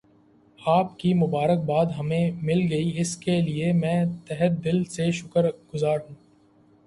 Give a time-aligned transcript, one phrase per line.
[0.59, 5.49] آپ کی مبارک باد ہمیں مل گئی اس کے لئے میں تہہ دل سے شکر
[5.73, 6.15] گزار ہوں